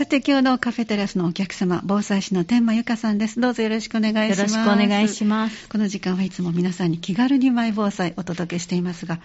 [0.00, 3.38] さて今日のカフェテラスのお客様防災士の天満由香さんです。
[3.38, 4.38] どうぞよろしくお願いします。
[4.38, 5.68] よろしくお願いします。
[5.68, 9.20] この時間はいつも皆さんに気軽にマイ防災お届けしていますが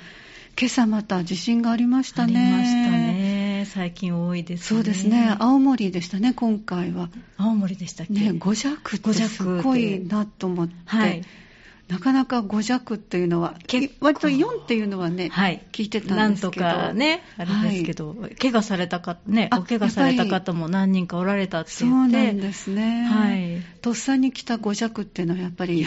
[0.59, 2.33] 今朝また地震がありましたね。
[2.37, 3.65] ありましたね。
[3.69, 4.65] 最近多いですね。
[4.65, 5.37] そうですね。
[5.39, 7.07] 青森でしたね今回は。
[7.37, 8.13] 青森でしたっけ？
[8.13, 11.23] ね5弱ってすごいなと思って、はい
[11.87, 13.55] なかなか5弱っていうのは、
[13.99, 16.65] 割と4っていうのはね、はい、聞いてたんですけど。
[16.65, 22.13] なんとかね、あれですけど、はい、怪我された方、ね、お怪我された方も何人かおられたって言って。
[22.13, 23.05] そうなんですね。
[23.05, 23.61] はい。
[23.81, 25.85] とっさに来た5弱っていうのはやっぱり、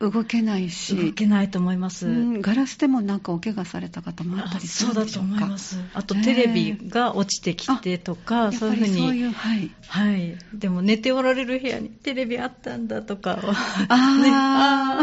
[0.00, 0.96] 動けないし。
[0.96, 5.30] 動けないと思います、うん、ガラスでもなんかお怪我された方もあったりするんでしょうか。
[5.30, 5.78] そうだと思います。
[5.92, 8.98] あとテレビが落ちてきてとかそういうふうに。
[8.98, 13.38] そういうはい、はい、でも寝ておられる部屋にテレビあったんだとか。
[13.88, 14.98] あ、 ね、あ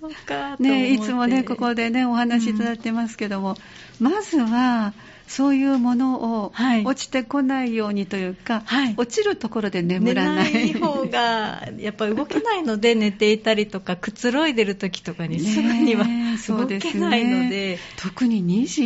[0.00, 3.56] そうかねいつもねここでねお話しいただいてますけども、
[4.00, 4.94] うん、まずは
[5.30, 6.52] そういうものを
[6.84, 10.52] 落ちてこないようにというか、はい、落ちるところで眠らない。
[10.52, 16.04] 寝ない方が、 やっぱり動けないので寝ていたりとか、くつろいでる時とかにすぐには
[16.48, 17.48] 動けないので。
[17.48, 18.82] でね、特に2時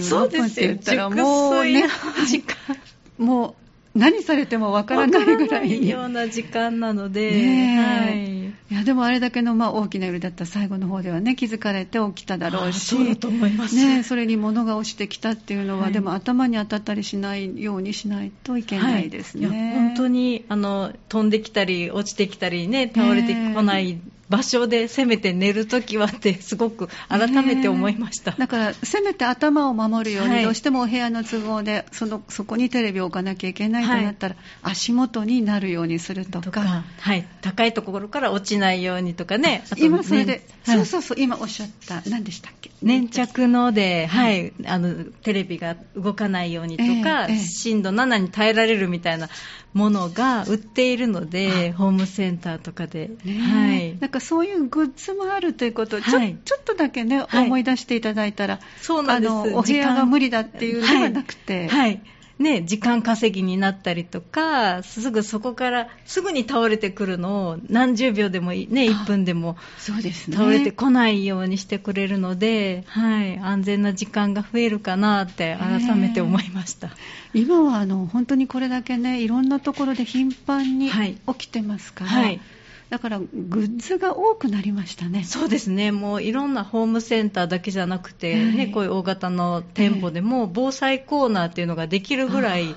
[0.00, 1.84] 46分って言ったらもうね、
[2.28, 2.56] 時間。
[3.16, 3.56] も
[3.94, 8.37] う何されてもわからないぐらいいような時間なので、ねはい、
[8.70, 36.84] いやでもあれだけのまあ大きな揺れだったら最後の方ではね気づかれて起きただろうしそうだと思います、ね、それに物が落ちてきたっていうのは、はい、でも頭に当たったりしないようにしないといけないですね、はい、本当にあの飛んできたり落ちてきたりね倒れてこない場所でせめて寝るときはってすごく改めて思いました、だからせめて頭を守るように、はい、どうしてもお部屋の都合でそのそこにテレビを置かなきゃいけないとなったら、はい、足元になるようにするとか。
[37.00, 39.64] はい、高いところから落ちないようにとかね。
[39.76, 42.02] 今それで、はい、そうそうそう今おっしゃった。
[42.08, 42.70] 何でしたっけ？
[42.82, 49.28] 粘着ので、はい、あのテレビが動かないようにとか、えーえー、震度7に耐えられるみたいな
[49.74, 59.32] ものが売っているので、ホームセンターとかで、はい、なんかそういうグッズもあるということをちょ,、ちょっとだけね、思い出していただいたら、そうなんです。
[59.32, 61.68] お部屋が無理だっていうのではなくて。
[61.68, 62.00] はい
[62.38, 76.90] ね、時間稼ぎになったりとか、すぐそこからすぐに倒れてくるのを何十秒でもね、1分でも倒れてこないようにしてくれるので、はい、安全な時間が増えるかなって改めて思いました。
[77.34, 82.40] 今はあの本当にこれだけね、いろんなところで頻繁に起きてますから、はいはい
[82.90, 83.26] だからグ
[83.60, 85.22] ッズが多くなりましたね。
[85.24, 85.92] そうですね。
[85.92, 92.76] もういろんなホームセンターだけじゃなくて、ね、こういう大型の店舗でも防災コーナーっていうのができるぐらい、はい、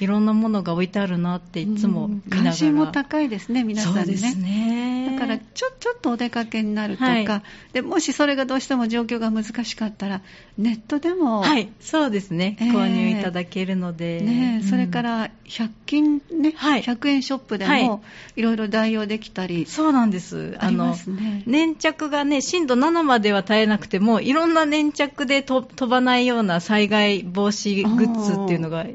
[0.00, 4.00] いろんなものが置いてあるなっていつも見ながら、関心も高いですね、皆さんね。
[4.00, 5.10] そうですね。
[5.12, 7.26] だからちょちょっとお出かけになるとか、はい、
[7.72, 10.20] でもしそれがどうしても状況が難しかったら、
[10.58, 18.02] ネットでも、はい、そうですね、えー、購入いただけるので、ね、それから100均ね、はい、100円ショップでも
[18.36, 18.42] い。
[18.42, 28.86] ろいろ代用できたり、そうなんです、あの、ね、粘着がね、震度7までは耐えなくても、いろんな粘着で飛ばないような災害防止グッズっていうのが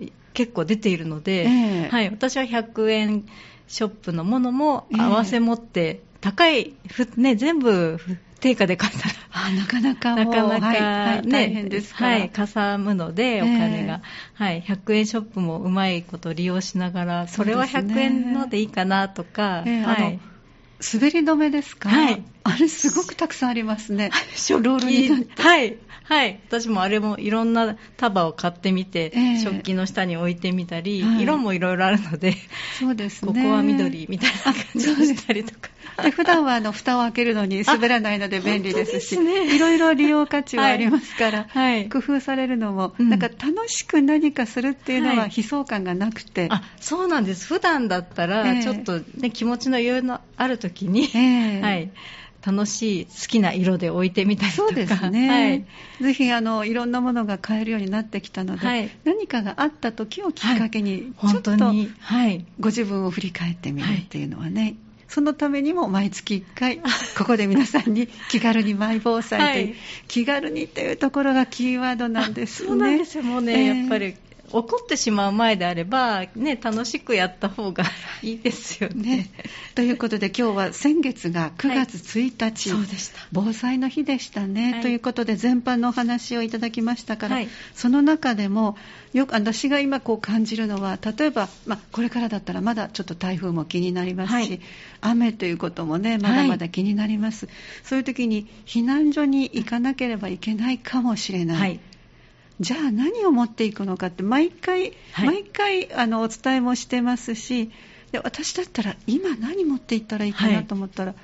[0.42, 3.26] 結構出ているので、えー、はい、私は100円
[3.68, 6.74] ショップのものも合わせ持って、高い、
[7.16, 8.00] ね、全部
[8.40, 14.02] 定価で買ったら、あなかなかなかなか、はい大変ですから、はい、かさむので、お金が、
[14.40, 20.20] えー、はい、100円ショップもうまいこと利用しながら、それは100円のでいいかなとか、えー、はい、
[20.94, 24.12] 滑り止めですか、はい、あれすごくたくさんありますね。
[24.62, 25.42] ロールになって。
[25.42, 25.78] はい。
[26.04, 26.40] はい。
[26.48, 32.36] 私もあれもいろんな束を買ってみて、えー、食器の下に置いてみたり、はい、色もいろいろあるので、
[32.80, 33.34] そうですね。
[33.34, 35.70] ここは緑みたいな感じをしたりとか。
[36.04, 47.46] で普段はあの蓋を開けるのに滑らないので便利ですし、ね、いろいろ利用価値はありますから、はい、工夫されるのも、うん、なんか楽しく何かするっていうのは悲壮感がなくて、あそうなんです。
[47.46, 51.92] 普段だったらちょっとね、えー、気持ちの余裕のある時に、えー、はい
[52.46, 54.68] 楽しい好きな色で置いてみたりとか。
[54.70, 64.76] そうですね、はい、ぜひあのいろんなものが買えるようになってきたので、はい、何かがあった時をきっかけに、ちょっと、はい、ご自分を振り返ってみるっていうのはね、
[65.12, 66.82] そのためにも毎月1回、
[67.18, 69.76] ここで皆さんに気軽にマイ防災とい
[70.08, 72.68] 気軽にというところがキーワードなんですね。
[72.70, 74.16] そうなんですよ、もうね、えー、やっぱり
[74.54, 77.84] 怒ってしまう前であれば、ね、楽しくやった方が
[78.22, 79.02] いいですよね。
[79.02, 79.30] ね。
[79.76, 83.20] ということで今日は先月が9月1日、はい、そうでした。
[83.32, 88.78] 防災の日でしたね、はい、ということで全般のお話をいただきましたから、はい、その中でも
[89.14, 94.62] よく私が今こう感じるのは例えば、まあ、これからだったらまだちょっと台風も気になりますし、
[95.02, 97.48] 雨ということもねまだまだ気になります、
[97.84, 101.80] そういう時に避難所に行かなければいけないかもしれない。
[102.62, 107.72] じゃあ何を持っていくのかって毎回、はい、毎回あのお伝えもしてますし
[108.12, 111.22] で私だったら今何持っていったらいいかなと思ったら、はい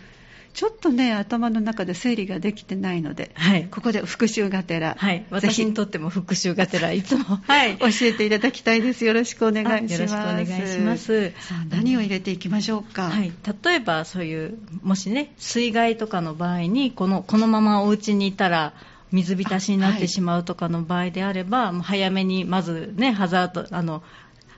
[0.57, 9.06] ちょっとね頭の中で整理ができてないので、はい、ここで復習がてら、はい、私にとっても復習がてらいつも、 はい、教えていただきたいです。
[9.06, 9.94] よろしくお願いします。
[9.94, 11.30] よろしくお願いします。
[11.42, 13.31] さあ何を入れていきましょうか、はい、
[13.63, 18.74] 例えばそういうもしね水害とかの場合にこのこのままお家にいたら
[19.12, 24.04] 水浸しになってしまうとかの場合であれば、はい、早めにまずねハザードあの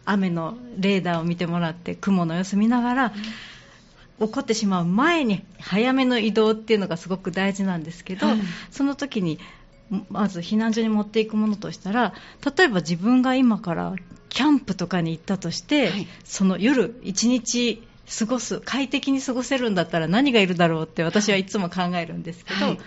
[0.05, 3.11] 雨のレーダーを見てもらって雲の様子見ながら、うん。
[4.19, 8.37] 起こってしまう前に早めの移動っていうのがすごく大事なんですけど、はい、
[8.69, 9.39] その時に
[10.09, 12.13] まず避難所に持っていくものとしたら
[12.57, 13.95] 例えば自分が今から
[14.27, 17.81] キャンプとかに行ったとして、はい、その夜一日
[18.19, 22.77] 過ごす快適に過ごせるんだったら何がいるだろうって私はいつも考えるんですけど、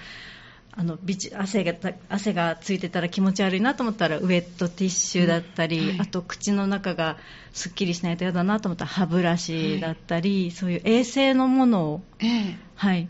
[0.75, 0.99] はいあの
[1.39, 1.75] 汗が
[2.09, 7.19] 汗がついてたら気持ち悪いなと思ったらウェットティッシュだったり、うんはい、あと口の中が
[7.53, 13.09] すっきりしないと嫌だなと思ったら歯ブラシだったり、はい、そういう衛生のものを、えー、はい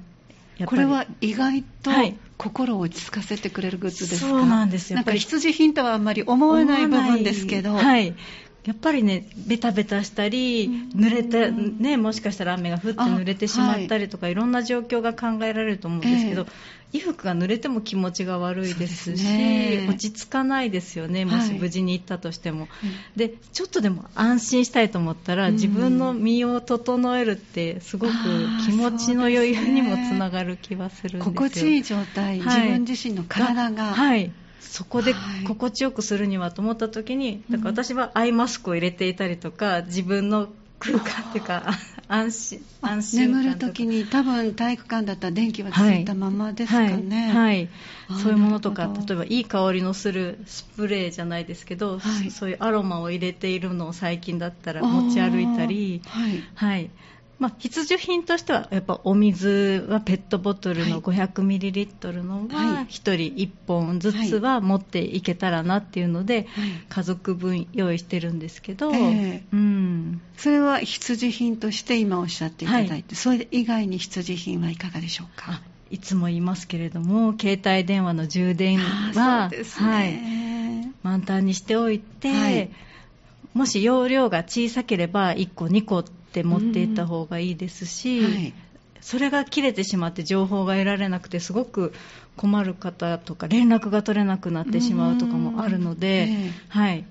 [0.67, 1.91] これは意外と
[2.37, 4.97] 心を落ち着かせてくれるグッズですか、そうなんですよ。
[4.97, 8.15] なんか必需品とはあんまり思わない部分ですけど、はい、
[8.65, 22.61] やっぱりね、ベタベタしたり、濡れて、ね、もしかしたら雨が降って濡れてしまったりとか、はい、いろんな状況が考えられると思うんですけど、えー、衣服が濡れても気持ちが悪いですし、ね、落ち着かないですよね、もし無事に行ったとしても。
[22.61, 22.67] は
[23.17, 28.13] い、で、ちょっとでも安心したいと思ったら、自分の身を整えるって、すごく
[28.65, 31.33] 気持ちの余裕にもつながる気はするんですよ。
[31.33, 33.87] 心地いい状態、自分自身の体が。
[33.87, 34.31] はい
[34.73, 35.15] そこで
[35.47, 40.49] 心地よくするにはと思った時に、だから私はアイマスクを入れていたりとか、自分の
[40.79, 41.63] 空間っていうか、
[42.09, 47.33] 安心、安心眠る時に多分体育館だったら電気はついたままですかね。
[47.33, 47.37] はい。
[47.37, 47.69] はい。
[48.09, 56.43] はい、そういうものとか、例えばいい香りのするスプレーじゃないですけど、はい、そういうアロマを入れているのを最近だったら持ち歩いたり、はい。
[56.55, 56.91] はい
[57.43, 66.47] まあ、必需品としてはやっぱお水はペットボトルの500ミリリットルのは1人1本ずつは持っていけたらなっていうので、
[66.89, 75.61] 家族分用意してるんですけど、えー、うん、それは必需品として今おっしゃっていただいて、はい、それ以外に必需品はいかがでしょうか？
[75.91, 82.71] いつも言いますけれども携帯電話の充電は、ね、はい、満タンにしておいて、はい、
[83.53, 88.55] もし容量が小さければ1個2個って持っていった方がいいですし、はい、
[89.03, 91.93] それが切れてしまって情報が得られなくてすごく
[92.39, 97.05] 困る方とか連絡が取れなくなってしまうとかもあるので、えー、はい、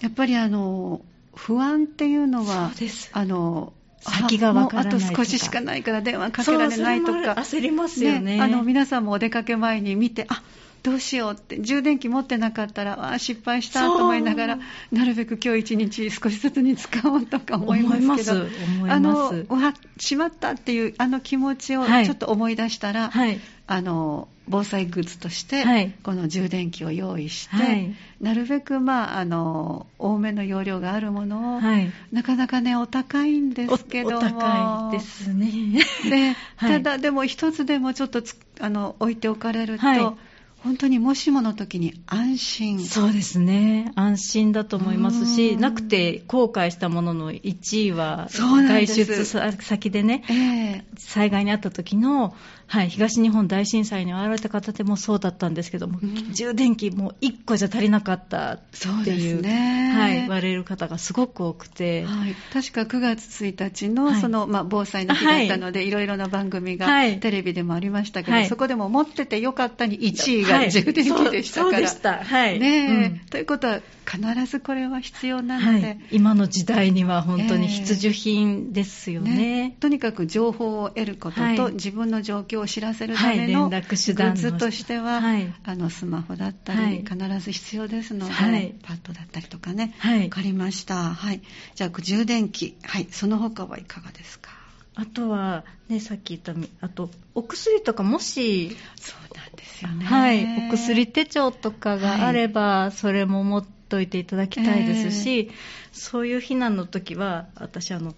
[0.00, 1.00] やっぱりあの
[1.34, 2.70] 不安っていうのは
[3.12, 7.32] あの先がわからないあと少ししかないから電話かけられないとか。
[7.32, 10.42] 焦りますよね、ね、あの皆さんもお出かけ前に見てあ
[10.82, 14.58] どうしようって充電器持ってなかったらあ失敗したと思いながら
[14.92, 18.46] なるべく今日一日少しずつに使おうとか思いますけど
[18.88, 34.18] あのわしまったっていうあの気持ちをちょっと思い出したら、はい、あの防災グッズとして、はい、この充電器を用意して、はい、なるべく、まあ、あの多めの容量があるものを、はい、なかなかねお高いんですけども。
[34.18, 35.82] お高いですね。
[36.08, 38.22] で ただ、でも一つでもちょっと
[38.60, 40.18] あの置いておかれると、
[40.64, 42.80] 本当にもしもの時に安心。
[42.80, 43.92] そうですね。
[43.94, 52.34] 安心だと思いますしなくて後悔したものの1位は外出先でね、えー、災害に遭った時の
[52.68, 58.60] はい、東日本大震災に遭われた方でもそうだったんですけども、うん、充電器もう1個じゃ足りなかったっ
[59.04, 66.86] ていうね、はい、言われる方がすごく多くて、はい、確か9月1日のその、はい、まあ、防災の日だったので、はい、いろいろな番組が
[67.20, 71.72] テレビでもありましたけど、そこでも持っててよかったに1位が充電器でしたから。
[71.72, 72.60] そうでした、はい。
[72.60, 73.80] ね、うん、ということは
[74.10, 79.30] 必ずこれは必要なので、今の時代には本当に必需品ですよね。
[79.30, 79.38] えー
[79.68, 90.94] ね、とにかく情報を得ることと、自分の状況を知らせるためのグッズとしては、はい、あのスマホだったり、必ず必要ですので、はい、パッドだったりとかね、はい、分かりました。
[90.94, 91.42] はい。
[91.74, 94.52] じゃあ、充電器、はい、その他はいかがですか？
[94.94, 105.50] あとは、ね、さっき言ったあとお薬とかもしそうなんですよね、はい、お薬手帳とかがあれば、それも持っておいていただきたいですし、えー、
[105.92, 108.14] そういう避難の時は私あの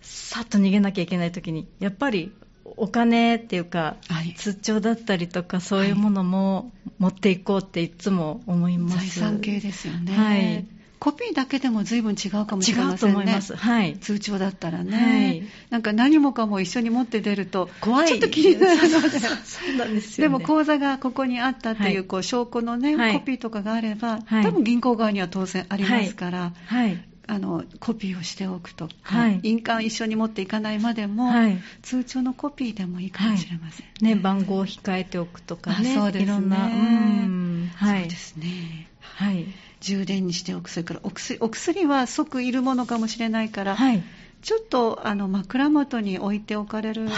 [0.00, 2.32] さっと逃げなきゃいけない時にやっぱり
[2.64, 10.66] お金っていうか、はい、通帳だったりとかそういうものも持っていこうっていつも思います、財産系ですよね、はい、
[11.02, 13.40] コピーだけでも随分違うかもしれませんね。
[13.56, 13.98] はい。
[13.98, 14.96] 通帳だったらね。
[14.96, 15.42] はい。
[15.68, 18.06] なんか何もかも一緒に持って出ると、怖い。
[18.06, 18.88] ちょっと気になる。
[18.88, 19.18] ので。
[19.18, 19.28] そ
[19.68, 27.04] うなんですよ、ね、でも口座がここにあったっていう、はい、こう証拠のね、はい、コピーとかがあれば、多分銀行側には当然ありますから、はい。
[27.26, 36.24] あのコピーをしておくとか、はい、印鑑一緒に持っていかないまでも、はい、通帳のコピーでもいいかもしれませんね、ね番号を控えておくとかね、そうですね。
[36.24, 37.70] いろんな、うん。
[37.74, 39.46] はい、そうですね、はい、
[39.82, 44.02] 充電にしておくそれからお薬お薬は即いるものかもしれないから、はい、
[44.40, 47.08] ちょっとあの枕元に置いておかれる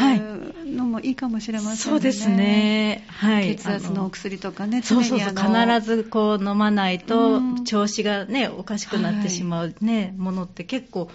[0.64, 1.76] のもいいかもしれませんね。
[1.76, 3.04] そうですね。
[3.08, 3.56] はい。
[3.56, 11.10] 血圧のお薬とかね、そうそうそう必ずこう飲まないと調子がねおかしくなってしまうね、はい、ものって結構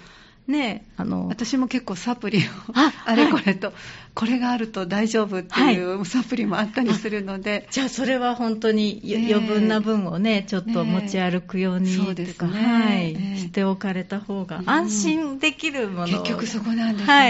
[0.49, 2.41] ね、あの私も結構サプリを
[3.05, 3.75] あれこれと、はい、
[4.15, 12.03] これがあると大丈夫っていうサプリもあったりするので、じゃあそれは本当に余分な分をねちょっと持ち歩くようにと
[12.33, 17.29] か、ね、はい、えー、しておかれた方が安心できるもの、うん、結局そこなんですね、は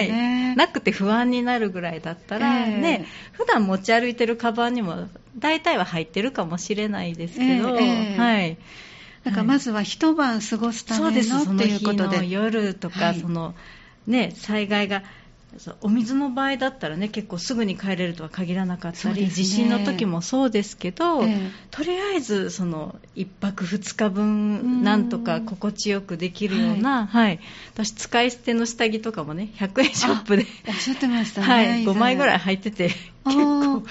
[0.53, 8.57] い、なくて不安になるぐらいだったら、えー、ね普段持ち歩いてるカバンにも大体は入ってるかもしれないですけど、えー、はい
[9.29, 12.27] だからまずは一晩過ごすための、っていうことで。
[12.27, 13.53] 夜とか、はい、その
[14.07, 15.03] ね、災害が
[15.81, 27.39] お水の場合だったらね結構すぐに帰れるとは限らなかったり、ね、地震の時もそうですけど、ええ、とりあえずその1泊2日分なんとか心地よくできるような、はい、はい、
[27.73, 32.89] 私使い捨ての下着とかもね100円ショップでおっしゃってましたね、はい、5枚ぐらい入ってて
[33.25, 33.83] 結構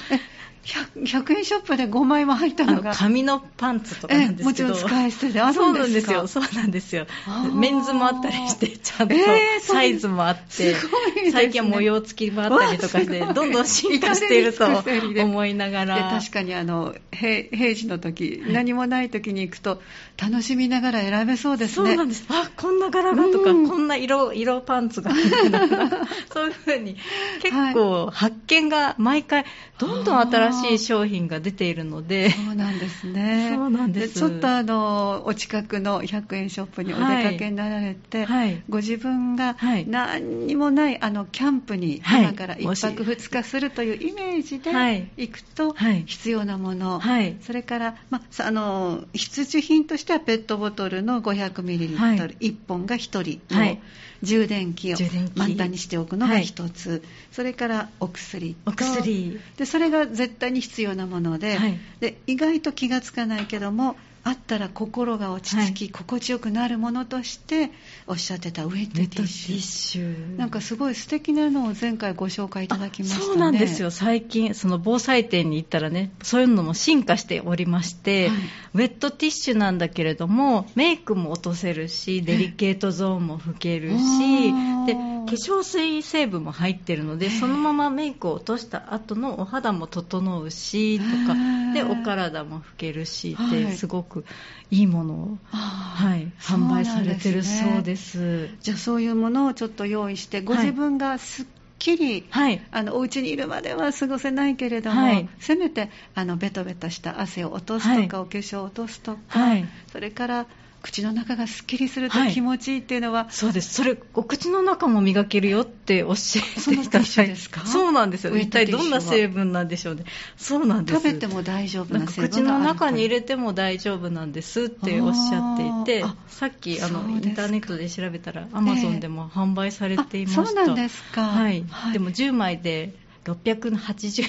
[0.69, 2.95] 100, 円ショップで5枚も入ったのが。
[2.95, 4.69] 紙のパンツとかなんですけど。
[4.69, 5.33] もちろん使い捨て。
[5.33, 6.29] であるんですか。
[6.29, 6.51] そうなんですよ。
[6.51, 7.07] そうなんですよ。
[7.55, 9.15] メンズもあったりしてちゃんと
[9.63, 16.11] サイズもあって、えーね、最近は模様付きもあったりとかしてどんどん進化していると思いながら。
[16.11, 19.81] 確かにあの平時の時、はい、何もない時に行くと
[20.21, 21.89] 楽しみながら選べそうですね。
[21.89, 22.27] そうなんです。
[22.29, 25.13] あこんな柄がとか、うん、こんな色色パンツが。
[26.33, 26.97] そういうふうに
[27.41, 29.45] 結構発見が毎回
[29.79, 32.31] どんどん新しいしい商品が出ているので。
[32.31, 33.53] そうなんですね。
[33.55, 34.19] そうなんです。
[34.19, 44.71] ちょっとあのお近くの100円ショップにお出かけになられて、はい、ご自分が何にもないあのキャンプに今から1泊2日するというイメージで
[45.17, 45.75] 行くと
[46.07, 53.79] 必要なもの、はい、それから、ま、あの必需品としてはペットボトルの 500ml1 本が1人の
[54.23, 54.97] 充電器を
[55.37, 58.71] 満タンにしておくのが1つ、それからお薬と。
[58.71, 59.39] お薬。
[59.57, 61.57] でそれが絶対に必要なもので。
[61.57, 63.97] はい、で意外と気がつかないけども
[64.29, 67.71] あったら心が落ち着き、はい、心地よくなるものとして
[68.07, 70.39] おっしゃってたウェットティッシュ。
[70.39, 73.25] なんかすごい素敵なのを前回ご紹介いただきましたね。
[73.25, 73.91] そうなんですよ。
[73.91, 78.39] 最近その防災店に行ったらねそういうのも進化しておりまして、はい、
[78.75, 84.53] ウェットティッシュなんだけれどもメイクも落とせるしデリケートゾーンも拭けるし
[84.87, 91.59] で化粧水成分も入ってるのでそのままメイクを落とした後のお肌も整うしとか。
[91.73, 94.25] でお体も拭けるしってすごく
[94.71, 101.47] いいものを、はい、販売されてるそうです、ね、じゃあそういうものをちょっと用意してご自分がすっ
[101.79, 110.47] きり、はい、あのお家にいるまでは過ごせないけれども、はい、せめてあのベトベトした汗を落とすとか、はい、お化粧を落とすとか、はい、それから
[110.83, 113.75] 口の中がすっきりすると気持ちいいっていうのは、はい、そうです。
[113.75, 116.75] それお口の中も磨けるよっておっしゃって。
[116.81, 117.67] いたですか？
[117.67, 118.37] そうなんですよ。
[118.37, 120.05] 一体どんな成分なんでしょうね。
[120.37, 121.01] そうなんです。
[121.01, 122.59] 食べても大丈夫な成分口の？
[122.59, 132.95] 中に入れても大丈夫なんですっておっしゃっていてさっきあのインターネットで調べたらアマゾンでも販売されていました、えー、そうなんですか、はい、はい、でも10枚で
[133.33, 134.29] 680円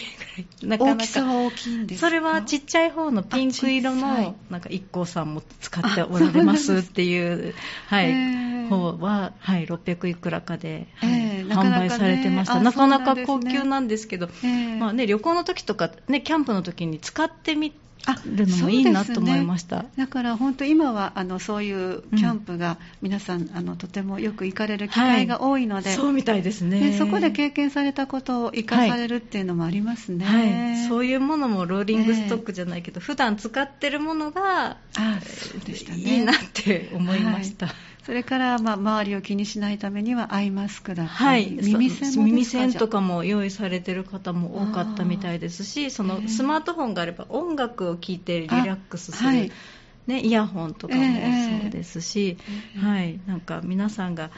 [0.63, 0.77] ぐらい。
[0.77, 0.95] なかなか。
[0.95, 7.53] 大きさは大きいんですそれはちっちゃい方のピンク色のなんか IKKO さんも使っておられますっていう
[7.87, 12.59] はい、方は、はい、600いくらかで、はい、えー、販売されてました。
[12.61, 17.73] なかなか高級なんですけど、えー、まあね、旅行の時とか、ね、キャンプの時に使ってみ
[18.25, 26.97] るのもいいなと思いました、ね、だから本当今はあのそういうキャンプが皆さん、うん、あのとてもよく行かれる機会が多いので、はい、そうみたいですね。
[26.97, 30.51] そこで経験されたことを生かされるっていうのもありますね、はい。
[30.51, 35.99] はい、そういうものもローリングストックじゃないけど、えー、普段使ってるものがあそうでしたね。
[35.99, 37.67] いいなって思いました、
[38.05, 49.51] それから、まあ、周りを気にしないためにはアイマスクだったり、はい、耳栓耳栓とかも用意されてる方も多かったみたいですしそのスマートフォンがあれば音楽を聴いてリラックスする、
[50.07, 51.01] ね、イヤホンとかも
[51.61, 52.37] そうですし、
[52.81, 54.31] はい、なんか皆さんが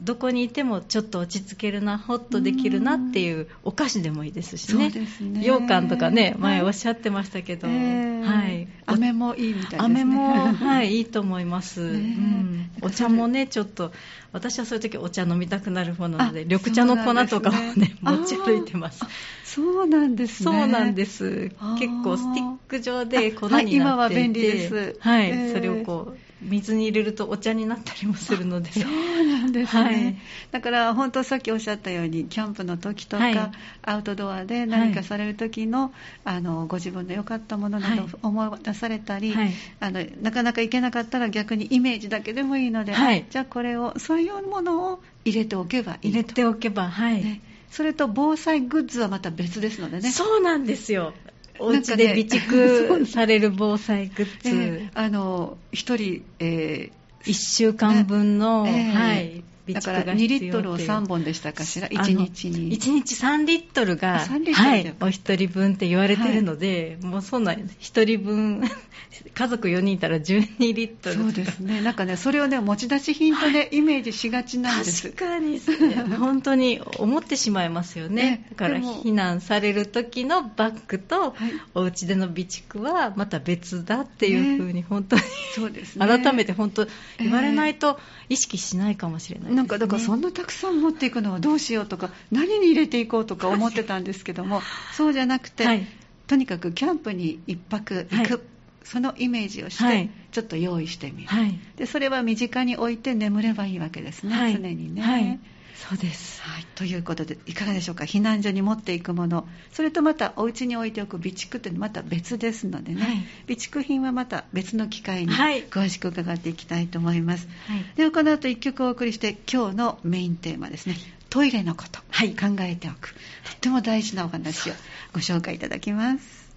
[0.00, 4.90] どこにいてもちょっと落ち着けるなホッとできるなっていうお菓子でもいいですしね。
[4.90, 5.40] ね。
[5.40, 9.78] 羊羹とかね前おっしゃってましたけど、はい、はい、飴もいいみたいですね。
[9.78, 13.92] 飴も、 はい、いいと思います、うん、お茶もねちょっと
[14.32, 19.04] 私はそういう時お茶飲みたくなる方なので緑茶の粉とかもね、ね、持ち歩いてます。
[19.44, 20.58] そうなんですね。
[20.58, 21.50] そうなんです。
[21.78, 24.96] 結構スティック状で粉になっていて、はい、今は便利です。
[25.00, 28.84] はい、えー、それをこう水に入れるとお茶になったりもするのでそう
[29.26, 30.18] なんですね、はい、
[30.52, 33.36] だから本当さっきおっしゃったようにキャンプの時とか、はい、
[33.82, 35.90] アウトドアで何かされる時のはい、
[36.36, 39.34] あのご自分の良かったものなどを思い出されたり、
[39.80, 42.92] あのなかなか行けなかったら逆にイメージだけでもいいので、
[43.30, 47.40] じゃあこれをそういうものを入れておけばいい入れておけばはい、ね、
[47.70, 50.10] それと防災グッズはまた別ですのでね。
[50.10, 51.14] そうなんですよ
[51.58, 59.42] お家で備蓄 される防災グッズ、ね、あの1人、えー、1週間分の、えー、はい
[59.74, 62.78] だから2リットルを3本でしたかしら、1日に。
[62.78, 68.62] 1日3リットルが、はい、お一人分って言われてるので、はい、もうそんな1人分、
[69.34, 75.10] 家族4人いたら12リットルそうですね、なんかね、それをね、持ち出し品とね、イメージしがちなんです。
[75.10, 75.60] 確かに、ね、
[76.18, 78.46] 本当に思ってしまいますよね。
[78.50, 81.34] だから避難される時のバッグと、
[81.74, 85.22] お家での備蓄はまた別だっていうふうに、本当に、
[85.54, 86.86] そうですね、改めて本当、
[87.18, 87.98] 言われないと
[88.28, 94.62] 意識しないかもしれない、ね、なんかだからそんなたくさん持っていくのはどうしようとか何に入れていこうとか思ってたんですけども
[94.92, 95.84] そうじゃなくて、はい、
[96.28, 98.40] とにかくキャンプに1泊行く、はい、
[98.84, 105.40] そのイメージをして、ちょっと用意してみる、はい、でそれは身近に置いて眠ればいいわけですね、常にね。
[105.78, 108.04] そうです、はい、ということでいかがでしょうか？
[108.04, 109.46] 避難所に持っていくもの。
[109.72, 120.96] それとまたお家に置いておく備蓄ってまた別ですのでね、はい、備蓄品はまた別の機会に詳しく伺っていきたいと思います、はい、ではこの後1曲お送りして今日のメインテーマですね。
[121.30, 123.14] トイレのこと、はい、考えておく。
[123.44, 124.74] とっても大事なお話を
[125.12, 126.48] ご紹介いただきます。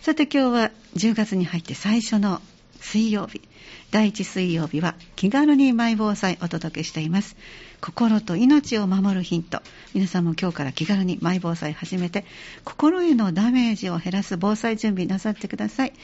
[0.00, 2.40] さて今日は10月に入って最初の
[2.80, 3.42] 水曜日
[3.90, 7.36] 第1水曜日は気軽にマイ防災お届けしています。
[7.80, 9.62] 心と命を守るヒント。
[9.94, 12.26] 皆さんも今日から気軽にマイ防災始めて
[12.64, 15.94] 心へのダメージを減らす防災準備なさってください。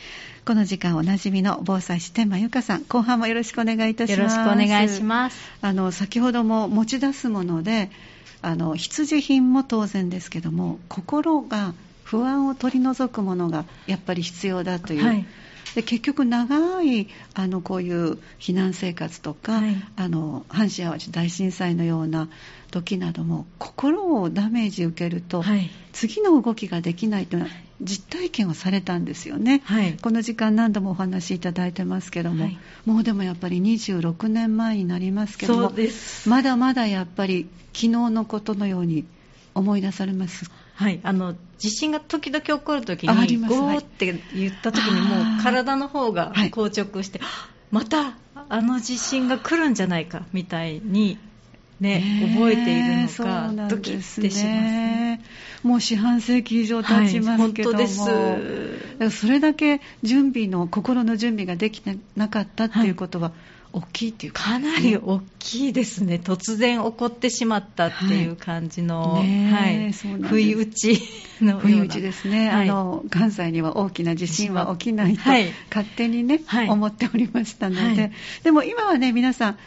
[0.47, 4.19] この時間おなじみの防災士天満由香さん後半もよろしくお願いいたします。
[4.19, 5.39] よろしくお願いします。
[5.61, 7.91] あの先ほども持ち出すもので
[8.41, 15.27] あの必需品も当然ですけども心が不安を取り除くものがやっぱり必要だという、はい
[15.75, 22.29] で結局長いあのこういう避難生活とか、はい、あの阪神・淡路大震災のような
[22.71, 32.49] 時なども心をダメージ受けると、はい、次の動きができないというのは実体験をされたんですよね、はい、この時間何度もお話しいただいてますけども、
[32.87, 35.73] もうでもやっぱり26年前になりますけども
[36.27, 39.05] まだまだやっぱり昨日のことのように
[39.55, 47.29] 思い出されますはい、あの地震が時々起こるときに、ゴーって言ったときに、もう体の方が硬直して、はい、
[47.71, 48.17] また
[48.49, 51.19] あの地震が来るんじゃないかみたいに、
[51.81, 55.19] ね、覚えているのか、ね、ドキッてしま
[55.63, 55.67] す。
[55.67, 59.17] もう四半世紀以上経ちますけども、はい、本当です。
[59.21, 71.03] それだけ準備の心の準備ができてなかったっていうことは、はい大きいっていうか、なり大きいですね、突然起こってしまったっていう感じの、はい、はい、不意打ち
[71.41, 78.13] の不意打ちですね、はい、あの関西には大きな地震は起きないと、勝手にね、思っておりましたので、
[78.45, 79.59] でも今はね、皆さん、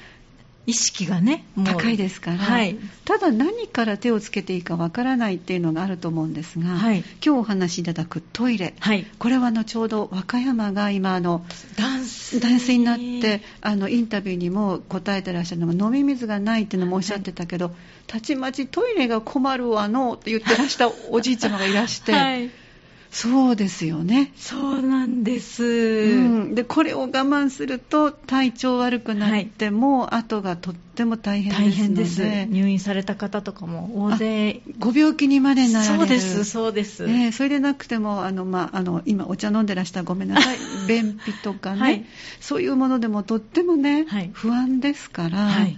[0.67, 11.45] 意識がね高いですから、はい、ただ何から手をつけていいかわからないっていうのがあると思うんですが、はい、今日お話しいただくトイレ、はい、これはあのちょうど和歌山が今あの
[11.77, 17.71] 断水になってあのインタビューにも答えてらっしゃるのが飲み水がないっていうのもおっしゃってたけど、
[18.05, 22.66] たちまちトイレが困るわのって言ってらしたおじいちゃまがいらして。
[23.11, 24.31] そうですよね。
[24.35, 25.63] そうなんです。
[25.63, 32.21] うん、でこれを我慢すると体調悪くなっても、はい、後がとっても大変です大変です。
[32.51, 34.61] 入院された方とかも大勢。
[34.79, 35.97] ご病気にまでなられる。
[35.97, 40.57] そうですそうです、えー、それでなくてもあの、まあ、あの今お茶飲んでらしたらごめんなさい。
[40.87, 42.05] 便秘とかね、はい、
[42.39, 45.77] そういうものでもとってもね、はい、不安ですから、はい。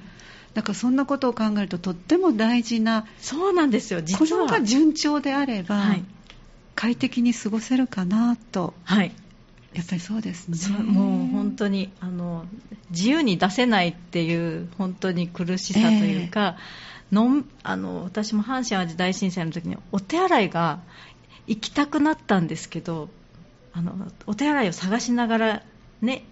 [0.53, 4.45] だからそんなことを考えるととっても大事なそうなんですよ実は。
[4.45, 6.03] このが順調であれば、はい、
[6.79, 9.11] 快適に過ごせるかなと、はい、
[9.73, 10.81] やっぱりそうですね。
[10.81, 12.45] もう本当にあの
[12.89, 16.55] 自由に出せないっていう本当に苦しさというか、
[17.11, 20.79] えー、のあの私も阪神・淡路大震災の時にお手洗いが
[21.47, 23.09] 行きたくなったんですけど
[23.73, 23.93] あの
[24.25, 25.63] お手洗いを探しながら
[26.01, 26.23] ね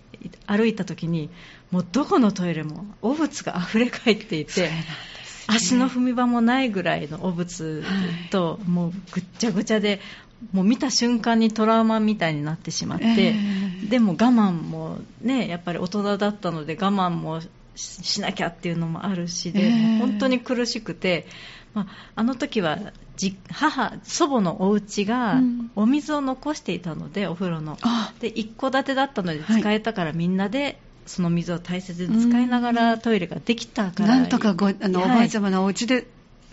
[0.45, 1.29] 歩いた時に
[1.71, 4.69] もうどこのトイレも汚物が溢れ返っていて。
[5.49, 7.81] 足の踏み場もないぐらいの汚物
[8.31, 10.01] と、もうぐっちゃぐちゃで
[10.51, 17.41] もう見た瞬間にトラウマみたいになってしまって、えー、でも我慢もねやっぱり大人だったので我慢も
[17.75, 21.27] しなきゃっていうのもあるしで、えー、本当に苦しくて、
[21.73, 22.79] まあ、あの時は
[23.49, 25.39] 母祖母のお家が
[25.75, 27.77] お水を残していたので、うん、お風呂の。
[28.19, 36.05] で一戸建てだったので使えたから、みんなでその水を大切に使いながらトイレができたから、なんとかごあの、はい、おばあちゃまのお家で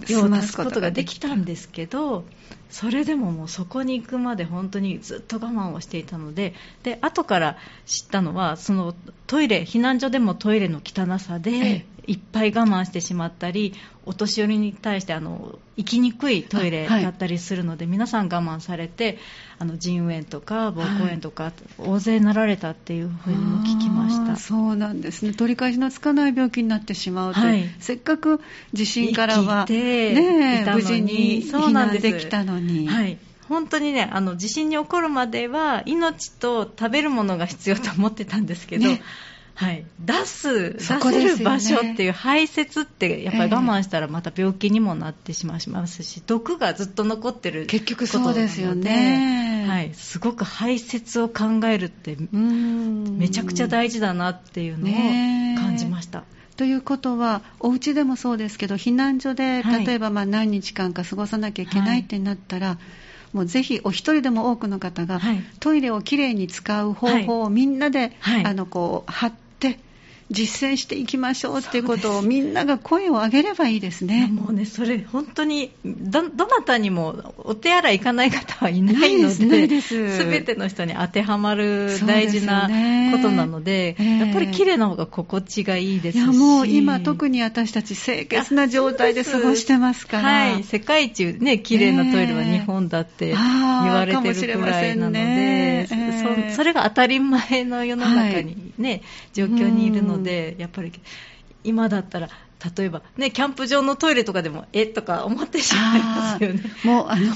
[0.06, 2.24] 手を出すことができたんですけど
[2.70, 8.94] それでももうそこに行くまで本当にずっと我慢をしていたのでで後から知ったのはその
[9.26, 13.74] トイレ避難所でもトイレの汚さでいっぱい我慢してしまったり
[14.06, 19.18] お年寄りに対してあの行きにくいトイレだったりするので、はい、皆さん我慢されて
[19.58, 24.36] あの腎炎とか膀胱炎とか、はい、大勢なられたっていうふうにも聞きました。
[24.36, 25.32] そうなんですね。
[25.32, 28.40] 取り返しのつかない病気になってしまうと、はい、せっかく
[28.72, 32.88] 地震からは、ね、無事に避難できたのに。
[32.88, 33.18] はい。
[33.48, 39.02] 本当にねあの地震に起こるまでは命と食べるものが必要と思ってたんですけど、ね、
[39.56, 54.92] はい、出す、出せる場所っていう排泄ってやっぱり我慢したらまた病気にもなってしまいますし、毒がずっと残ってる結局そうですよね、はい、すごく排泄を考えるってめちゃくちゃ大事だなっていうのを
[55.60, 56.24] 感じました。
[56.56, 62.78] ということは、お家でもそうですけど、避難所で例えばまあ何日間か過ごさなきゃいけないってなったら、はい。
[63.34, 65.20] もうぜひお一人でも多くの方が、
[65.58, 69.32] トイレをきれいに使う方法をみんなで、はい、あのこう貼っ
[70.30, 74.28] 実践していきましょうっていうことをみんなが声を上げればいいですね。
[74.32, 82.68] もうね、それ本当にど、どなたにもお手洗い行かない方はいないので、すべての人に当てはまる大事な
[83.12, 84.24] ことなので、でねえ。
[84.24, 86.20] ー、やっぱり綺麗な方が心地がいいですし。
[86.22, 90.22] いやもう今特に私たち清潔な状態で過ごしてますから。
[90.22, 98.73] はい、世界一ね、綺麗なトイレは日本だって言われてるくらいなので、えー、そそれが当たり前の世の中にね、はい、
[99.32, 100.92] 状況にいるのので、やっぱり
[101.62, 102.28] 今だったら
[102.76, 104.86] 例えば、ね、キャンプ場のトイレとかでもえ？
[104.86, 106.62] とか思ってしまいますよね。
[106.84, 107.34] もうあの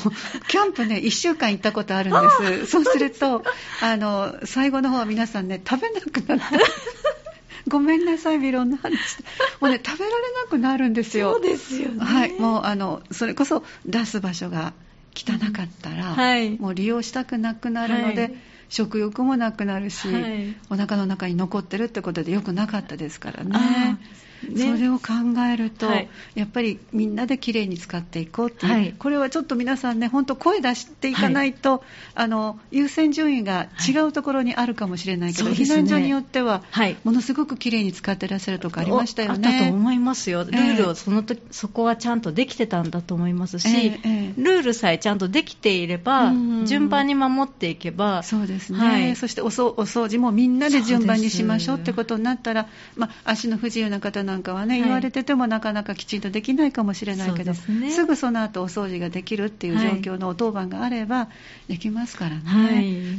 [0.49, 2.67] キャンプね1週間行ったことあるんです。
[2.67, 3.43] そうすると
[3.83, 6.59] あの最後の方は皆さんね食べなくなった。
[7.69, 9.19] ごめんなさい、ビロンの話。
[9.61, 11.35] もうね、食べられなくなるんですよ。
[11.35, 12.03] そうですよね。
[12.03, 12.33] はい。
[12.33, 14.73] もう、あの、それこそ出す場所が
[15.15, 18.35] 汚かったら、はい、もう利用したくなくなるので、はい
[18.69, 23.99] 食欲もなくなるし、はい、お腹の中に残ってるってことでよくなかったですからね。
[24.47, 31.81] ね、それを考えると、はい、やっぱりみんなできれいに使っていこうっていう、はい、これはちょっと皆さんね、本当、声出していかないと、はい、
[32.15, 36.63] あの優先順位が違うところにあるかもしれないけど、ね、避難所によっては、
[37.05, 39.49] ものすごくきれいに使ってらっしゃるとかありましたよね。
[39.49, 46.33] あったと思いますよ、ルールをその時、えー、そこはちゃんとできてたんだと思いますし、えーえー、ルールさえちゃんとできていれば、
[46.65, 61.29] 順番に守っていけば、そうですね、そしてお掃除もみんなで順番にしましょうってことになったら、まあ、足の不自由な方なんかはね、言われててもなかなかきちんとできないかもしれないけど、すね、すぐその後お掃除ができるっていう状況のお当番があれば
[61.69, 62.43] できますからね、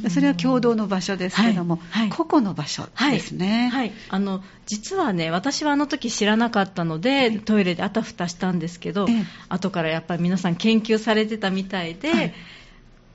[0.02, 3.92] はい、それは共同の場所ですけども、はい、個々の場所ですね、はい。
[4.10, 12.34] あの実はね私はあの時知らなかったので、トイレであたふたしたんですけど、ええ、後からやっぱり皆さん研究されてたみたいで、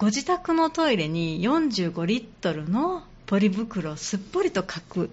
[0.04, 5.08] ご自宅のトイレに45リットルのポリ袋をすっぽりと書く。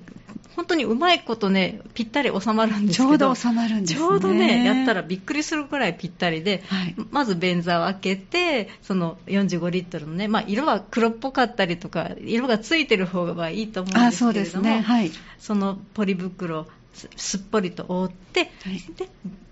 [0.57, 3.09] 本当にうまいことねぴったり収まるんですけど。
[3.09, 14.81] ちょうど収まるんです、ね、ちょうどねやったらびっくりするくらいぴったりで、はい、まず便座を開けてその45リットルのね、まあ、色は黒っぽかったりとか色がついてる方がいいと思うんですけれども、ね。
[14.81, 16.67] はい、そのポリ袋
[17.15, 19.07] すっぽりと覆って、はい、で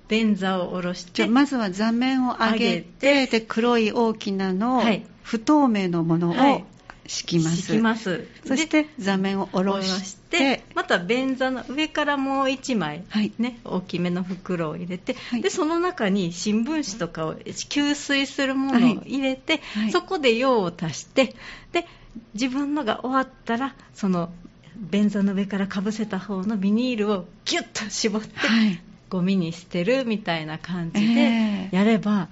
[0.10, 6.62] 便座を下ろしてまずは座面を上げてで黒い大きなの、はい、不透明のものを
[7.08, 7.58] 敷きます。
[7.58, 8.28] 敷きます。
[8.46, 13.32] そして座面を下ろしてまた便座の上からもう1枚、はい。
[13.40, 21.36] ね、大きめの袋を入れて、はい、でその中に新聞紙とかを吸水するものを入れて、はい、そこで用を足して
[21.72, 21.88] で
[22.34, 24.32] 自分のが終わったらその
[24.76, 32.30] 便座の上からかぶせた方のビニールをギュッと絞って、はい、ゴミに捨てるみたいな感じでやれば、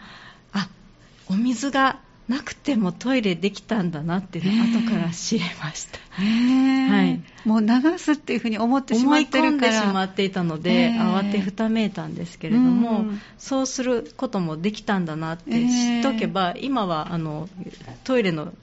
[0.53, 0.69] えー、あ
[1.29, 9.41] お水がなくてもトイレできたんだなっていうの後から知れました、はい、もう流すっていうふうに思ってしまってるから。
[9.41, 13.05] 思い込んでしまっていたので慌てふためいたんですけれども、
[13.37, 17.47] そうすることもできたんだなって知っとけば、今はあの
[18.03, 18.53] トイレの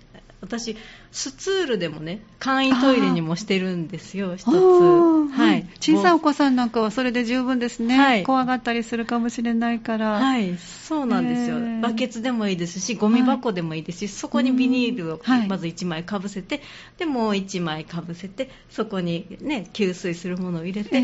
[0.45, 0.77] 私
[1.11, 10.13] スツールでもね簡易トイレにもしてるんですよ一つ、はい、小さいお子さんなんかはそれで十分ですね、はい、怖がったりするかもしれないから。
[10.13, 10.57] はい。
[10.59, 16.61] そうなんですよ、バケツでもいいですしゴミ箱でもいいですし、はい、そこにビニールをまず1枚かぶせて、
[16.99, 21.03] でもう1枚かぶせてそこにね給水するものを入れて、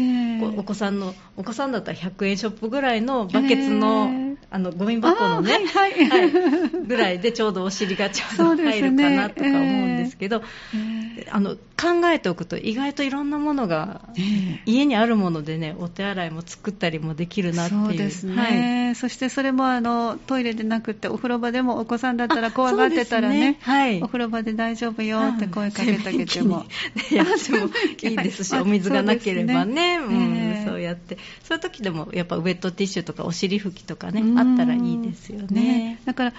[0.57, 4.11] お子さんのお子さんだったら100円ショップぐらいのバケツの
[4.50, 6.09] あのゴミ箱のね、はいはい。
[6.09, 6.31] はい、
[6.87, 10.42] ぐらいでちょうどお尻がちょうど入るかなとか思うんですけど、
[11.30, 14.02] あの考えておくと意外といろんなものが、
[14.66, 17.84] 家にあるものでねお手洗いも作ったりもできるなっていう。
[17.86, 26.64] そうですね、はい、そしてそれもあのトイレでなくてお風呂場でもお子さんだったら怖がってたらね、ね、はい、お風呂場で大丈夫よって声かけてあげても、
[27.10, 27.70] やっても
[28.02, 31.18] いいですし お水がなければね、うん、そうやって。
[31.44, 35.46] そういう時でもやっぱウェットティッシュとかお尻拭きとかねあったらいいですよね。
[35.60, 36.00] ね。
[36.04, 36.32] だから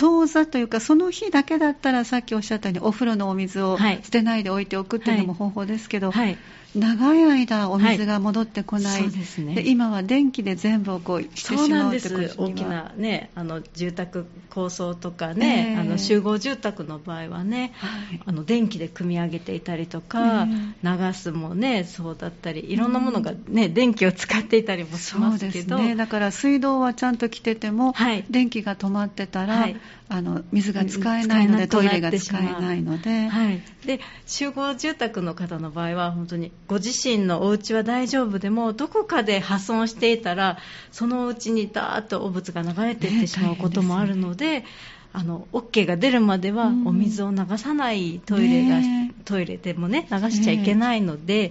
[0.00, 6.26] 当座というか、その日だけだったら、さっきおっしゃったように、お風呂のお水を捨てないで置いておくっていうのも方法ですけど、はい。
[6.28, 6.38] はい
[6.74, 9.10] 長い間お水が戻ってこない、はい。
[9.10, 20.46] でね、今は電気で全部をこうしてしまうってこと大きな、ね、あの住宅構想とかね、えー、あの集合住宅の場合はね、はい、あの電気で組み上げていたりとか、
[20.82, 29.66] えー、流すもねそうだったりいろんなものがね、うん、電気を使っていたりもしますけど、ね、だから水道はちゃんと来てても、はい、電気が止まってたら、
[30.08, 40.58] あの水が使えないので、トイレが使えないので,、はい、で集合住宅の方の場合は本当にご自身のお家は大丈夫でもどこかで破損していたら
[40.90, 44.50] そのうちにダーッと汚物が流れていってしまうこともあるので。
[44.60, 44.64] ね。
[45.12, 51.50] あの OK が出るまではお水を流さないトイレが、ね、トイレでもね流しちゃいけないので、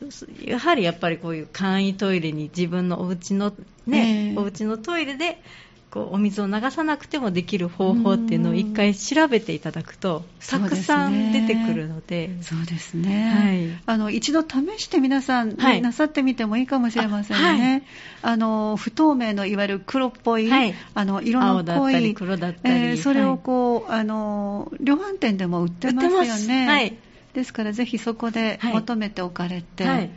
[0.00, 0.06] ね、
[0.44, 3.52] やはりやっぱりこういう簡易トイレに自分のお家の
[3.86, 5.42] ね、ねお家のトイレで
[5.90, 12.30] こうお水を流さなくてもできる方法っていうのを一回調べていただくとたくさん出てくるので。
[12.42, 17.84] そうですね、はい、あの一度試して皆さん、はい、なさってみてもいいかもしれませんね、
[18.22, 20.50] あ、はい、の不透明のいわゆる黒っぽい、
[20.94, 26.98] あの色の濃い黒だったり、えー、それをこう、あの量販店でも売ってますよね。
[27.34, 30.10] ですからぜひそこで求めておかれて、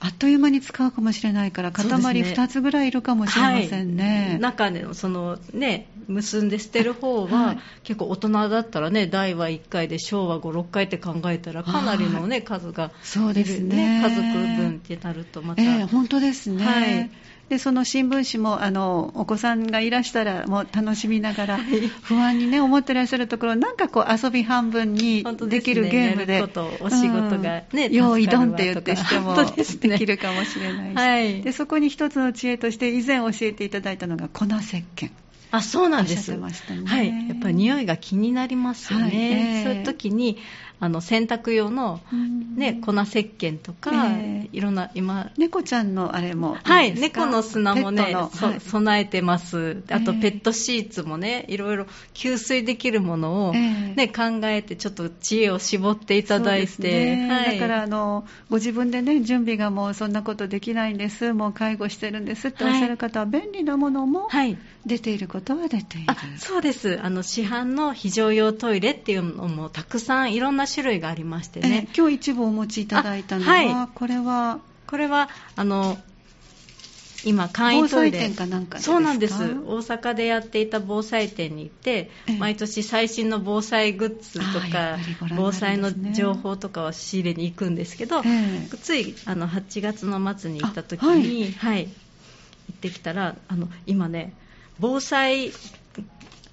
[0.00, 14.02] あっという間に使うかもしれないから塊2つぐらいいるかもしれませんね、ねはい、中でそのね結んで捨てる方は、はい、結構大人だったらね大は1回で小は56回って考えたらかなりのね数がそうですね。
[14.02, 17.10] 家族分ってなるとまた、えー、本当ですね、はい
[17.54, 21.58] でその新聞紙もあのお子さんがいらしたらもう楽しみながら、
[22.02, 35.12] 不安にね思ってらっしゃるところなんかこう遊び半分にできるゲームで、ね、お仕事がね、用意ドンって言ってしてもできるかもしれないし、はい、でそこに一つの知恵として以前教えていただいたのが粉石鹸。
[35.52, 36.42] あそうなんです、ね、
[36.84, 39.12] はい、やっぱり匂いが気になりますよね、はい。
[39.14, 40.38] えー、そういう時に
[40.80, 42.00] あの洗濯用の、
[42.56, 45.30] ね、粉石鹸とか、えー、いろんな今。
[45.38, 46.56] 猫ちゃんのあれも。
[46.62, 49.82] はい猫の砂もね、はい、備えてます。
[49.90, 54.02] あとペットシーツもねいろいろ吸水できるものをね、え。
[54.02, 57.28] ー、考えてちょっと知恵を絞っていただいて、ね。
[57.30, 61.32] はい、だからあのご自分でね準備がもうそんなことできないんです。
[61.32, 64.28] もう介護してるんですっておっしゃる方は、便利なものも
[64.86, 67.00] 出ていることは出ている、そうです。
[67.02, 74.58] あの市販の非常用トイレっていうのもたくさんいろんな種類がありましてね、今日一部お持ちいただいたのは、はい、これは？
[74.86, 75.96] これはあの
[77.24, 78.30] 今簡易トイレ。
[78.80, 79.34] そうなんです。
[79.34, 84.98] 大阪でやっていた防災展に行って、毎年最新の防災グッズとか、
[85.34, 88.22] 防災の情報とかを仕入れに行くんですけど、
[88.82, 91.90] ついあの8月の末に行った時に、はい、行
[92.72, 94.34] ってきたらあの今ね
[94.78, 95.50] 防災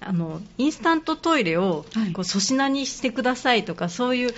[0.06, 4.34] あのインスタントトイレをこう粗品にしてくださいとか、そういう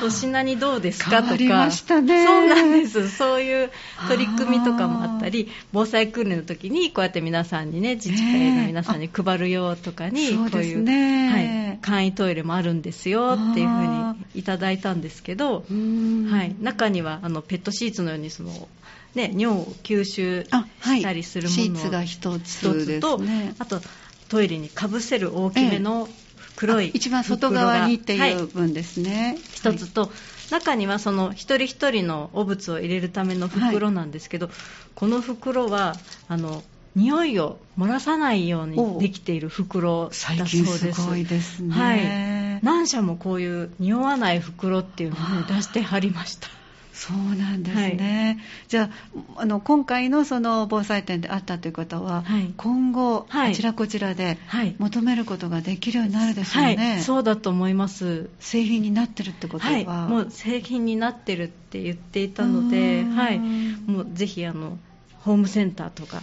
[0.00, 3.10] 粗品にどうですかとか、ね、そうなんです。
[3.10, 3.70] そういう
[4.08, 18.68] 取り組みとかもあったり防災訓練の時にこうやって皆さんにね自治会の皆さんに配るよとかに、こういう、ね、はい、簡易トイレもあるんですよっていうふうにいただいたんですけど、はい、中にはあのペットシーツのようにその
[19.16, 23.80] ね、尿を吸収したりするもの、はい、シーツが1つと、ね、あと
[24.28, 26.08] トイレにかぶせる大きめの
[26.56, 30.10] 黒い、ええ、一番外側にっていう分ですね、はい、一つと、
[30.50, 34.54] 中にはその一人一人の汚物を入れるための袋なんですけど、はい、
[34.94, 35.96] この袋は
[36.28, 36.62] あの
[36.94, 40.92] 匂いを漏らさないようにできている袋だそうです。
[40.92, 41.74] すごいですね。
[41.74, 42.64] はい。
[42.64, 46.48] 何社もこういう匂わない袋っていうのを、ね、出してはりました。
[46.96, 48.90] そうなんですね、はい、じゃ
[49.36, 54.38] ああの今回のその防災展であったということは、はい、今後、あちらこちらで
[54.78, 58.30] 求めることができるようになるでしょうね、はい、そうだと思います。
[58.40, 64.78] 製品になってるってことは、もう製品になってるって言っていたので、はい、もうぜひあの
[65.20, 66.22] ホームセンターとか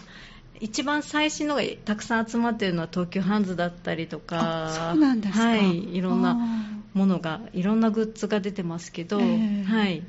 [0.59, 6.35] 一番最新のがたくさん集まっているのは東急ハンズだったりとかそうなんですか、はい、いろんな
[6.93, 10.03] ものがいろんなグッズが出てますけど、えー、はい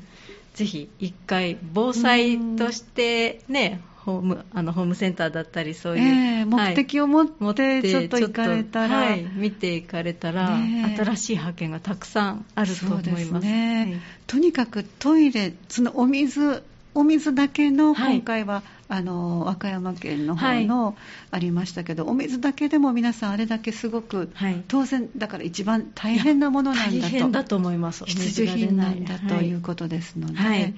[0.54, 13.46] ぜひ一回防災としてね、ホームあのホームセンターだったりそういう、えー、目的を持ってちょっと行かれたら、はい、見ていかれたら、ね、新しい発見がたくさんあると思います。
[13.46, 16.62] ね、はい、とにかくトイレそのお水
[16.94, 20.96] お水だけの今回は、はい、あの和歌山県の方の
[21.30, 24.30] ありましたけど、お水だけでも皆さんあれだけすごく、
[24.68, 27.14] 当然だから一番大変なものなんだと。
[27.14, 28.04] 大変だと思います。
[28.04, 29.54] 必需品なんだとい。
[29.54, 30.74] うことですので、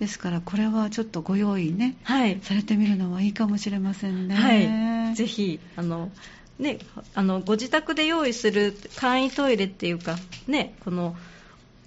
[0.00, 1.96] ですからこれはちょっとご用意ね、
[2.42, 4.34] されてみるのはいいかもしれませんね。
[4.34, 6.10] はい、ぜひあの
[6.58, 6.78] ね、
[7.14, 11.16] あのご自宅で用意する簡易トイレっていうか、ね、この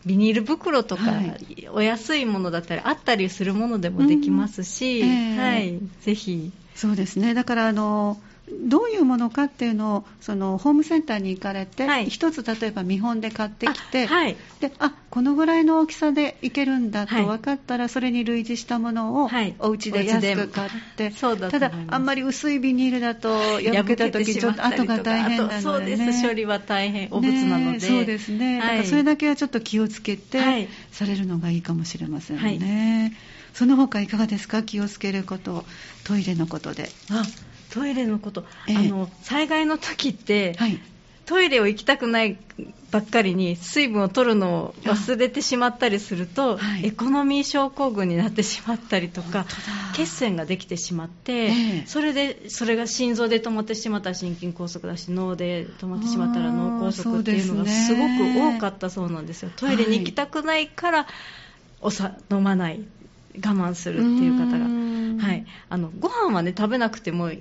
[0.06, 5.08] ビニール袋とか、はい、お安いものだったりあったりするものでもできますし、うん。
[5.08, 6.52] えー、はい、ぜひ。
[6.76, 7.34] そうですね。
[7.34, 8.18] だからあの
[8.50, 19.30] どういうものかっていうのをそのホームセンターに行かれて、はい、一つ例えば見本で買ってきてあ、はい、であこのぐらいの大きさでいけるんだと分かったら、はい、それに類似したものを
[19.60, 26.28] お家で安く買って、ただあんまり薄いビニールだと破けた時ちょっと後が大変なので、ね、そうです。
[26.28, 27.10] 処理は大変。
[27.12, 33.14] お物なので、ね、そうですね、だからそれだけはちょっと気をつけてされるのがいいかもしれませんね、
[33.54, 34.64] その他いかがですか？
[34.64, 35.66] 気をつけること。
[36.06, 36.90] トイレのことで。
[37.12, 37.24] あ
[37.72, 40.80] トイレのこと、えー、あの災害の時って、はい、
[41.26, 42.38] トイレを行きたくない
[42.90, 49.46] ばっかりに水分を取るのを忘れてしまったりすると、はい、エコノミー症候群になってしまったりとか
[49.94, 59.52] 血栓ができてしまって、えー、それでそれが心臓で止まってしまったら心筋梗塞だし脳で止まってしまったら脳梗塞っていうのがすごく多かったそうなんですよ。
[59.58, 61.08] トイレに行きたくないから、
[61.82, 62.80] おさ飲まない
[63.36, 64.66] 我慢するっていう方が、
[65.20, 67.32] はい、あのご飯はね食べなくても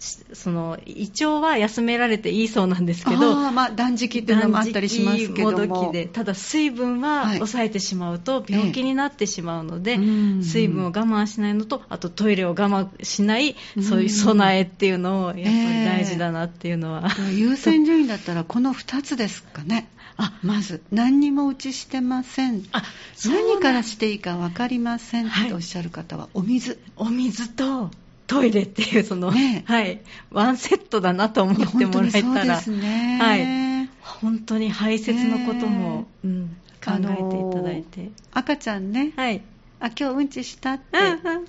[0.00, 5.66] その胃腸は休められていいそうなんですけど、まあ、断食っていうのもあったりしますけども。
[5.66, 10.08] もどきでただ水分は抑えてしまうと病気になってしまうので、はい
[10.42, 15.44] 水分を我慢しないのとあとトイレを我慢しないそういう備えっていうのをやっぱり
[15.84, 22.64] 大事だなっていうのは、えー、 優先順位だったらこの2つですかねあまず何にもうちしてません。
[22.72, 22.82] あ
[23.24, 26.78] 何からしていいか分かりませんっておっしゃる方は、お水。
[26.96, 27.90] お水と
[28.26, 30.00] トイレっていうその、ね、はい、
[30.30, 39.40] ワンセットだなと思ってもらえたら、ね、はい、本当に排泄のことも、うん、考えていただいて、赤ちゃんね、はい、
[39.80, 40.98] あ今日うんちしたって、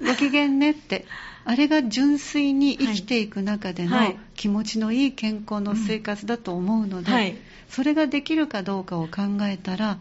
[0.06, 1.06] ご機嫌ねって
[1.50, 7.36] あれが純粋に生きていく中での気持ちのいい健康の生活だと思うので、はい、
[7.70, 9.98] それができるかどうかを考えたら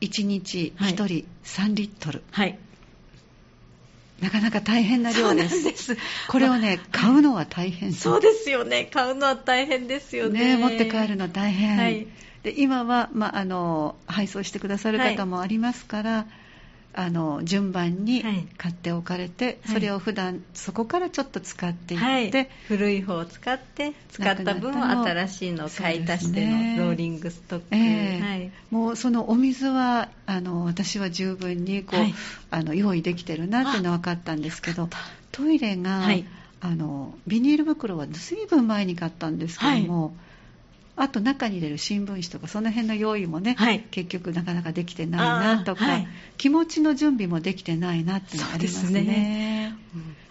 [0.00, 2.58] 1日1人3リットル、はい、
[4.20, 5.62] なかなか大変な量です。
[5.62, 8.90] ですこれをね、買うのは大変そうですよね。
[8.92, 10.56] 買うのは大変ですよね。
[10.56, 11.78] ね持って帰るのは大変。
[11.78, 12.08] はい、
[12.42, 16.47] で今は、まあ、あの配送してくださる方もありますから、はい
[16.94, 18.24] あの順番に
[18.56, 32.00] 買っておかれて、はい、それを普段そこからちょっと使っていって、はい、古い方を使って使った分を新しいのを買い足してのローリングストック、えーはい、もうそのお水はあの私は十分にこう、
[32.50, 34.88] あの用意できてるなっていうのは分かったんですけど
[35.30, 36.08] トイレが、
[36.60, 40.16] あのビニール袋は随分前に買ったんですけども、
[41.00, 45.20] あと中に入れる新聞紙とかその辺の用意もね、はい、結局なかなかできてない
[45.56, 49.02] なとか、はい、気持ちの準備もできてないなっていうのがありますね。
[49.02, 49.74] ね。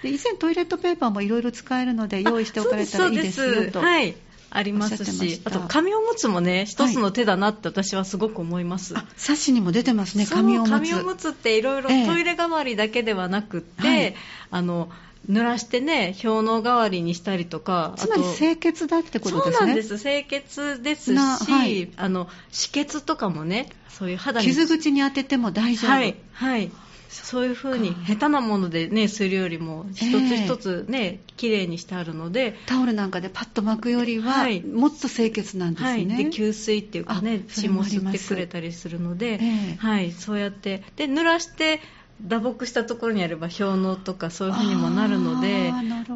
[0.04, 3.80] で以前トイレットペーパーもいろいろ使えるので用意しておかれたらいいですよと。
[3.80, 4.16] はい。
[4.50, 8.94] ありますし、あと紙おむつもね、一つの手だなって私はすごく思います。
[8.94, 10.72] はい、冊子にも出てますね、紙おむつ。
[10.72, 14.16] 紙おむつっていろいろトイレ代わりだけではなくって、ええ
[14.50, 14.90] あの
[15.30, 19.56] 濡らしてね氷の代わりにしたりとかつまり清潔だってことですね。
[19.58, 20.00] そうなんです。
[20.00, 25.92] 清潔ですし、はい、あの止血とかもねそういう肌に傷口に当てても大丈夫。
[25.92, 26.72] はいはい。
[27.10, 40.12] そういうふうに下手なものでねするよりも一つ一つね、えー、綺麗にしてあるのでタオルなんかでパッと巻くよりは、はい、もっと清潔なんですね、はい、で吸水っていうかね血も吸ってくれたりするので、えー、はい。
[40.12, 40.84] そうやって。
[40.96, 41.82] で濡らして
[42.22, 45.72] 打撲したところにあれば氷のとかそういうふうにもなるので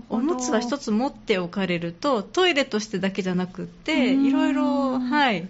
[0.10, 5.48] おむつは一つ持っておかれるとトイレとしてだけじゃなくっていろいろはい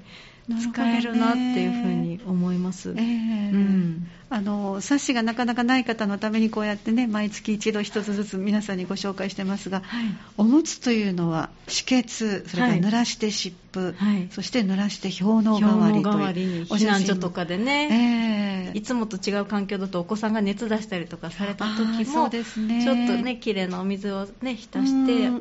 [0.49, 2.91] 使えるなっていうふうに思います。
[2.91, 4.07] えー、うん。
[4.33, 10.05] あの冊子がなかなかない方のためにこうやってね毎月一度一つずつ皆さんにご紹介してますが、はい、
[10.37, 25.31] おむつというのは止血それから濡らして湿布、はい、そして濡らして氷の代わりという避難所とかでね、えー、いつもと違う環境だとお子さんが熱出したりとかされた時も、ね、ちょっとね綺麗なお水をね浸してあ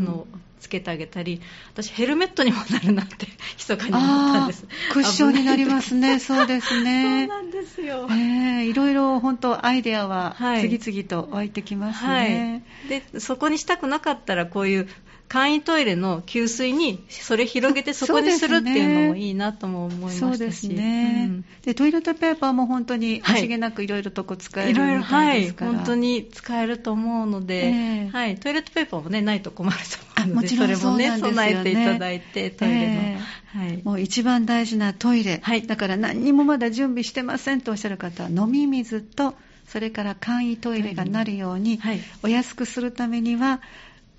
[0.00, 0.26] の
[0.60, 1.40] つけてあげたり
[1.72, 3.26] 私ヘルメットにもなるなって
[3.58, 4.66] 密かに思ったんです。
[4.92, 6.18] クッションになりますね。
[6.18, 7.26] そうですね。
[7.28, 14.88] そうなんですよ、えー、いろいろ本当アイデアは次々と湧いてきますね、はい、でそこにしたくなかったらこういう
[15.30, 20.18] 簡易トイレの給水にそれ広げてそこにするっていうのもいいなとも思いましたし。
[20.18, 39.34] そうですね、うん、でトイレットペーパーも本当に惜しげなくいろいろとこ使えるみたいですから、はい、本当に使えると思うので、えー、はい、トイレットペーパーもねないと困ると思うのでそれもね備えていただいてトイレの、えー、はい、もう一番大事なトイレ、はい、だから何にもまだ準備してませんとおっしゃる方は飲み水と
[39.68, 43.60] それから簡易トイレがなるように、はい、お安くするためには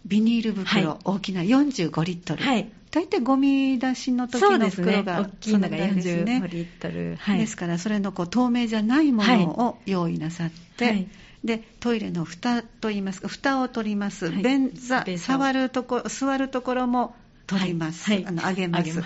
[0.06, 11.08] ビニール袋、はい、大きな45リットル、はい、大体ゴミ出しの時の袋が、ね、大きいのが45リットル、はい、ですからそれのこう透明じゃないものを用意なさって、はい、
[11.44, 17.16] でトイレの蓋といいますか蓋を取ります、便座触るとこ座るところも
[17.48, 19.02] 取ります、あの上げます。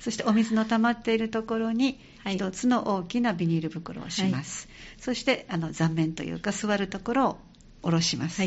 [0.00, 4.68] そしてお水の溜まっているところに一つの大きなビニール袋をします、
[4.98, 7.38] そしてあの残面というか座るところを
[7.82, 8.42] 下ろします、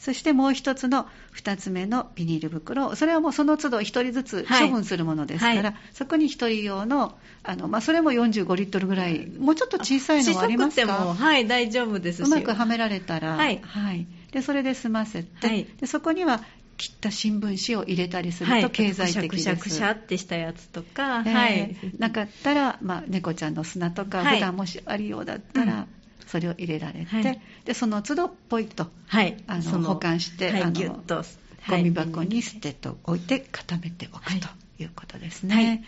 [0.00, 2.96] そしてもう一つの2つ目のビニール袋。
[2.96, 9.26] それはもうその都度1人ずつ処分するものですから、はい、そこに1人用のあの、まあ、それも45リットルぐらい。
[9.26, 10.92] もうちょっと小さいのはありますか？
[10.92, 16.42] はい大丈夫ですうまくはめられたら、はい、はい、でそれで済ませて、はい、でそこには
[16.78, 21.28] 切った新聞紙を入れたりすると経済的です、はい、くしゃくしゃってしたやつとか、え。
[21.28, 25.99] ー、はい、なかったら、まあ、猫ちゃんの砂とか、普段もしあるようだったら、うん
[26.30, 31.24] それを入れられて、はい、でその都度ポイッと、はい、あの保管して、はい、あのと
[31.68, 35.84] ゴミ箱に捨てと置いて固めておくということですね、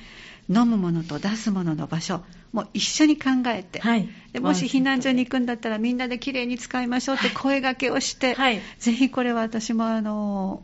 [0.50, 10.62] 飲むものと出すものの場所もう一緒に考えて、はい、でもし避難所に行くんだったらみんなできれいに使いましょうって声がけをして、はい、ぜひこれは私もあの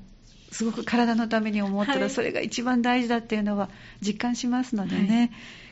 [0.50, 3.70] すごく体のために思ったらそれが一番大事だっていうのは
[4.02, 5.30] 実感しますのでね、はい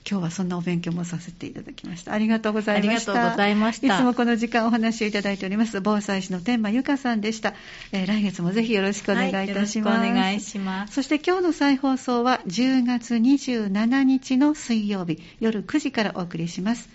[0.09, 2.13] 今日はそんなお勉強もさせていただきました。
[2.13, 3.13] ありがとうございました。
[3.13, 3.87] ありがとうございました。
[3.95, 7.55] いつもこの時間お話をいただいております、防災士の天満由香さんでした。
[7.91, 9.99] えー、来月もぜひよろしくお願いいたします。
[9.99, 10.95] はい、お願いします。
[10.95, 16.89] そして今日の再放送は10月27日の水曜日夜9時からお送りします。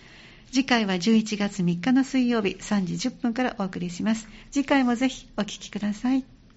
[0.53, 4.27] 次回は11月3日の水曜日3時10分からお送りします。
[4.51, 6.23] 次回もぜひお聴きください。